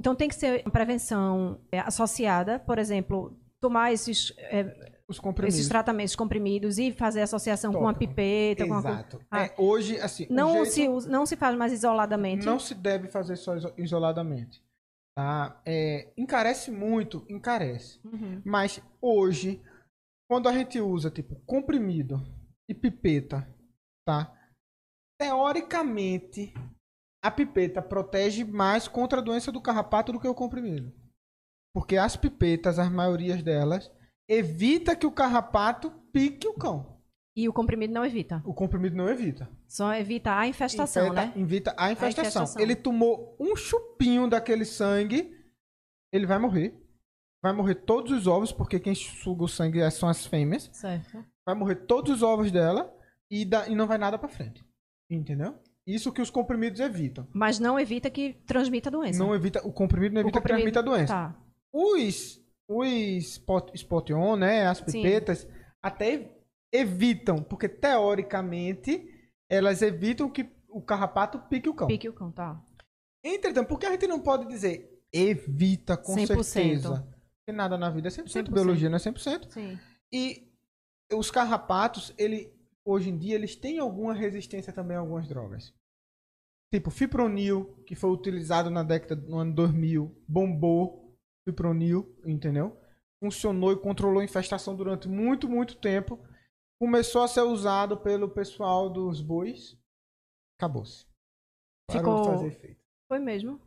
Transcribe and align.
Então 0.00 0.14
tem 0.14 0.30
que 0.30 0.34
ser 0.34 0.62
uma 0.64 0.72
prevenção 0.72 1.60
é, 1.70 1.78
associada, 1.80 2.58
por 2.58 2.78
exemplo, 2.78 3.38
tomar 3.60 3.92
esses, 3.92 4.32
é, 4.38 4.74
esses 5.46 5.68
tratamentos 5.68 6.16
comprimidos 6.16 6.78
e 6.78 6.90
fazer 6.90 7.20
associação 7.20 7.70
Top. 7.70 7.84
com 7.84 7.88
a 7.90 7.92
pipeta. 7.92 8.64
Exato. 8.64 9.18
Com 9.18 9.36
a... 9.36 9.42
é, 9.44 9.54
hoje, 9.58 10.00
assim. 10.00 10.26
Não, 10.30 10.64
se, 10.64 10.88
não 11.06 11.26
se 11.26 11.36
faz 11.36 11.54
mais 11.54 11.70
isoladamente. 11.70 12.46
Não 12.46 12.58
se 12.58 12.74
deve 12.74 13.08
fazer 13.08 13.36
só 13.36 13.54
isoladamente. 13.76 14.64
Tá? 15.14 15.60
É, 15.66 16.10
encarece 16.16 16.70
muito, 16.70 17.26
encarece. 17.28 18.00
Uhum. 18.02 18.40
Mas 18.42 18.82
hoje, 19.02 19.60
quando 20.30 20.48
a 20.48 20.52
gente 20.54 20.80
usa, 20.80 21.10
tipo, 21.10 21.36
comprimido 21.44 22.26
e 22.66 22.72
pipeta, 22.72 23.46
tá? 24.06 24.34
Teoricamente, 25.20 26.54
a 27.22 27.30
pipeta 27.30 27.82
protege 27.82 28.44
mais 28.44 28.88
contra 28.88 29.18
a 29.20 29.22
doença 29.22 29.52
do 29.52 29.60
carrapato 29.60 30.12
do 30.12 30.20
que 30.20 30.28
o 30.28 30.34
comprimido. 30.34 30.92
Porque 31.74 31.96
as 31.96 32.16
pipetas, 32.16 32.78
as 32.78 32.90
maiorias 32.90 33.42
delas, 33.42 33.90
evita 34.28 34.96
que 34.96 35.06
o 35.06 35.12
carrapato 35.12 35.90
pique 36.12 36.48
o 36.48 36.54
cão. 36.54 37.00
E 37.36 37.48
o 37.48 37.52
comprimido 37.52 37.94
não 37.94 38.04
evita. 38.04 38.42
O 38.44 38.52
comprimido 38.52 38.96
não 38.96 39.08
evita. 39.08 39.48
Só 39.68 39.94
evita 39.94 40.36
a 40.36 40.48
infestação, 40.48 41.06
evita, 41.06 41.26
né? 41.26 41.32
Evita 41.36 41.74
a 41.76 41.92
infestação. 41.92 42.42
a 42.42 42.44
infestação. 42.44 42.62
Ele 42.62 42.74
tomou 42.74 43.36
um 43.38 43.54
chupinho 43.54 44.28
daquele 44.28 44.64
sangue, 44.64 45.32
ele 46.12 46.26
vai 46.26 46.38
morrer. 46.38 46.76
Vai 47.42 47.52
morrer 47.52 47.76
todos 47.76 48.12
os 48.12 48.26
ovos, 48.26 48.52
porque 48.52 48.78
quem 48.78 48.94
suga 48.94 49.44
o 49.44 49.48
sangue 49.48 49.88
são 49.90 50.08
as 50.08 50.26
fêmeas. 50.26 50.68
Certo. 50.72 51.24
Vai 51.46 51.54
morrer 51.54 51.76
todos 51.86 52.16
os 52.16 52.22
ovos 52.22 52.50
dela 52.50 52.94
e, 53.30 53.48
e 53.68 53.74
não 53.74 53.86
vai 53.86 53.96
nada 53.96 54.18
para 54.18 54.28
frente. 54.28 54.62
Entendeu? 55.08 55.58
Isso 55.94 56.12
que 56.12 56.22
os 56.22 56.30
comprimidos 56.30 56.80
evitam. 56.80 57.26
Mas 57.32 57.58
não 57.58 57.78
evita 57.78 58.10
que 58.10 58.34
transmita 58.46 58.88
a 58.88 58.92
doença. 58.92 59.18
Não 59.18 59.34
evita, 59.34 59.66
o 59.66 59.72
comprimido 59.72 60.14
não 60.14 60.20
evita 60.20 60.38
comprimido, 60.38 60.66
que 60.66 60.72
transmita 60.72 60.78
a 60.80 60.82
doença. 60.82 61.12
Tá. 61.14 61.36
Os, 61.72 62.40
os 62.68 62.88
spot, 62.88 63.74
spot 63.74 64.10
on, 64.10 64.36
né, 64.36 64.66
as 64.66 64.80
pipetas, 64.80 65.40
Sim. 65.40 65.48
até 65.82 66.36
evitam, 66.72 67.42
porque 67.42 67.68
teoricamente 67.68 69.08
elas 69.48 69.82
evitam 69.82 70.30
que 70.30 70.48
o 70.68 70.80
carrapato 70.80 71.38
pique 71.48 71.68
o 71.68 71.74
cão. 71.74 71.88
Pique 71.88 72.08
o 72.08 72.12
cão, 72.12 72.30
tá. 72.30 72.62
Entretanto, 73.24 73.66
por 73.66 73.78
que 73.78 73.86
a 73.86 73.90
gente 73.90 74.06
não 74.06 74.20
pode 74.20 74.46
dizer 74.46 75.02
evita 75.12 75.96
com 75.96 76.14
100%. 76.14 76.42
certeza? 76.42 77.08
Porque 77.38 77.52
nada 77.52 77.76
na 77.76 77.90
vida 77.90 78.08
é 78.08 78.10
100%, 78.10 78.26
100%. 78.26 78.52
biologia 78.52 78.88
não 78.88 78.96
é 78.96 79.00
100%. 79.00 79.50
Sim. 79.50 79.78
E 80.12 80.48
os 81.12 81.30
carrapatos, 81.30 82.14
ele, 82.16 82.52
hoje 82.84 83.10
em 83.10 83.18
dia, 83.18 83.34
eles 83.34 83.56
têm 83.56 83.78
alguma 83.78 84.14
resistência 84.14 84.72
também 84.72 84.96
a 84.96 85.00
algumas 85.00 85.28
drogas. 85.28 85.74
Tipo, 86.72 86.90
fipronil, 86.90 87.82
que 87.84 87.96
foi 87.96 88.10
utilizado 88.10 88.70
na 88.70 88.82
década 88.82 89.16
do 89.16 89.36
ano 89.36 89.52
2000, 89.52 90.14
bombou 90.26 91.16
fipronil, 91.44 92.16
entendeu? 92.24 92.78
Funcionou 93.22 93.72
e 93.72 93.76
controlou 93.76 94.20
a 94.20 94.24
infestação 94.24 94.76
durante 94.76 95.08
muito, 95.08 95.48
muito 95.48 95.76
tempo. 95.76 96.18
Começou 96.80 97.22
a 97.22 97.28
ser 97.28 97.42
usado 97.42 97.96
pelo 97.96 98.28
pessoal 98.28 98.88
dos 98.88 99.20
bois. 99.20 99.76
Acabou-se. 100.58 101.06
Parou 101.88 102.02
Ficou... 102.02 102.22
de 102.22 102.28
fazer 102.28 102.46
efeito. 102.46 102.80
Foi 103.08 103.18
mesmo? 103.18 103.60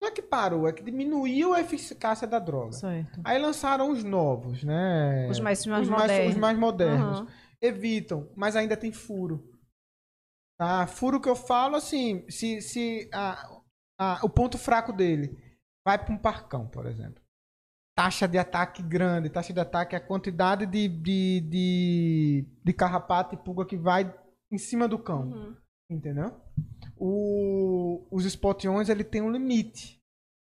Não 0.00 0.08
é 0.08 0.10
que 0.10 0.22
parou, 0.22 0.66
é 0.66 0.72
que 0.72 0.82
diminuiu 0.82 1.52
a 1.52 1.60
eficácia 1.60 2.26
da 2.26 2.38
droga. 2.38 2.72
Certo. 2.72 3.20
Aí 3.22 3.38
lançaram 3.38 3.90
os 3.90 4.02
novos, 4.02 4.64
né? 4.64 5.28
Os 5.28 5.38
mais, 5.38 5.66
mais 5.66 5.82
os 5.82 5.90
modernos. 5.90 6.18
Mais, 6.18 6.34
os 6.34 6.40
mais 6.40 6.58
modernos. 6.58 7.20
Uhum. 7.20 7.26
Evitam, 7.60 8.30
mas 8.34 8.56
ainda 8.56 8.78
tem 8.78 8.90
furo. 8.90 9.49
Tá? 10.60 10.86
Furo 10.86 11.18
que 11.18 11.28
eu 11.28 11.34
falo 11.34 11.74
assim, 11.74 12.22
se, 12.28 12.60
se 12.60 13.08
a, 13.14 13.62
a, 13.98 14.20
o 14.22 14.28
ponto 14.28 14.58
fraco 14.58 14.92
dele 14.92 15.34
vai 15.82 15.96
para 15.96 16.12
um 16.12 16.18
parcão, 16.18 16.68
por 16.68 16.84
exemplo. 16.84 17.24
Taxa 17.96 18.28
de 18.28 18.36
ataque 18.36 18.82
grande, 18.82 19.30
taxa 19.30 19.54
de 19.54 19.60
ataque 19.60 19.94
é 19.94 19.98
a 19.98 20.06
quantidade 20.06 20.66
de, 20.66 20.86
de, 20.86 21.40
de, 21.40 22.46
de 22.62 22.72
carrapato 22.74 23.34
e 23.34 23.38
pulga 23.38 23.64
que 23.64 23.78
vai 23.78 24.14
em 24.52 24.58
cima 24.58 24.86
do 24.86 24.98
cão. 24.98 25.30
Uhum. 25.30 25.56
Entendeu? 25.90 26.38
O, 26.94 28.06
os 28.10 28.30
spotions 28.30 28.90
ele 28.90 29.02
tem 29.02 29.22
um 29.22 29.32
limite. 29.32 29.98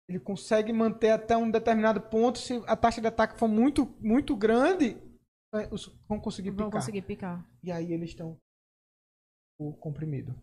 Ele 0.07 0.19
consegue 0.19 0.71
manter 0.71 1.09
até 1.09 1.35
um 1.35 1.49
determinado 1.49 1.99
ponto. 1.99 2.37
Se 2.37 2.61
a 2.67 2.75
taxa 2.75 3.01
de 3.01 3.07
ataque 3.07 3.39
for 3.39 3.47
muito, 3.47 3.87
muito 3.99 4.35
grande, 4.35 5.01
é, 5.55 5.67
vão 6.07 6.19
conseguir 6.19 6.51
picar. 6.51 6.69
Vão 6.69 6.79
conseguir 6.79 7.01
picar. 7.01 7.43
E 7.63 7.71
aí 7.71 7.91
eles 7.91 8.11
estão 8.11 8.37
o 9.57 9.73
comprimido. 9.73 10.35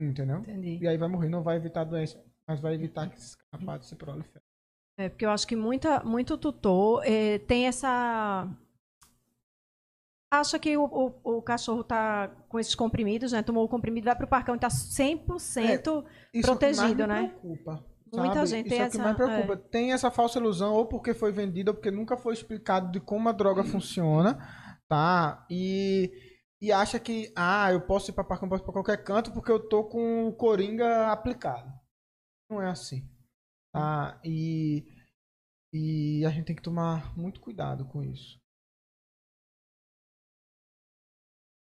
Entendeu? 0.00 0.38
Entendi. 0.38 0.78
E 0.80 0.88
aí 0.88 0.96
vai 0.96 1.08
morrer. 1.08 1.28
Não 1.28 1.42
vai 1.42 1.56
evitar 1.56 1.82
a 1.82 1.84
doença, 1.84 2.22
mas 2.46 2.60
vai 2.60 2.74
evitar 2.74 3.08
que 3.08 3.16
esses 3.16 3.36
carrapatos 3.36 3.88
se 3.88 3.96
proliferem. 3.96 4.42
É, 4.98 5.08
porque 5.08 5.24
eu 5.24 5.30
acho 5.30 5.46
que 5.46 5.56
muita, 5.56 6.02
muito 6.04 6.36
tutor 6.36 7.02
é, 7.04 7.38
tem 7.38 7.66
essa. 7.66 8.48
Acha 10.30 10.58
que 10.58 10.76
o, 10.76 10.84
o, 10.84 11.36
o, 11.36 11.42
cachorro 11.42 11.84
tá 11.84 12.28
com 12.48 12.58
esses 12.58 12.74
comprimidos, 12.74 13.32
né? 13.32 13.42
Tomou 13.42 13.64
o 13.64 13.68
comprimido, 13.68 14.06
vai 14.06 14.16
pro 14.16 14.26
parcão 14.26 14.56
e 14.56 14.58
tá 14.58 14.68
100% 14.68 16.04
é, 16.34 16.40
protegido, 16.40 17.06
né? 17.06 17.28
Preocupa. 17.28 17.84
Muita 18.14 18.34
sabe? 18.34 18.46
gente 18.46 18.66
Isso 18.66 18.74
tem 18.76 18.84
é 18.84 18.88
o 18.88 18.90
que 18.90 18.98
mais 18.98 19.16
preocupa. 19.16 19.52
É. 19.54 19.56
Tem 19.56 19.92
essa 19.92 20.10
falsa 20.10 20.38
ilusão, 20.38 20.74
ou 20.74 20.86
porque 20.86 21.14
foi 21.14 21.32
vendida, 21.32 21.70
ou 21.70 21.74
porque 21.74 21.90
nunca 21.90 22.16
foi 22.16 22.34
explicado 22.34 22.90
de 22.90 23.00
como 23.00 23.28
a 23.28 23.32
droga 23.32 23.62
funciona, 23.64 24.38
tá? 24.88 25.46
E 25.50 26.10
e 26.62 26.70
acha 26.70 27.00
que, 27.00 27.32
ah, 27.34 27.72
eu 27.72 27.84
posso 27.84 28.12
ir 28.12 28.14
para 28.14 28.22
posso 28.22 28.62
ir 28.62 28.64
para 28.64 28.72
qualquer 28.72 29.02
canto 29.02 29.32
porque 29.32 29.50
eu 29.50 29.68
tô 29.68 29.82
com 29.82 30.28
o 30.28 30.32
Coringa 30.32 31.08
aplicado. 31.10 31.68
Não 32.48 32.62
é 32.62 32.70
assim. 32.70 33.04
Tá? 33.72 34.20
E, 34.24 34.86
e 35.72 36.24
a 36.24 36.30
gente 36.30 36.46
tem 36.46 36.54
que 36.54 36.62
tomar 36.62 37.18
muito 37.18 37.40
cuidado 37.40 37.84
com 37.86 38.00
isso. 38.00 38.40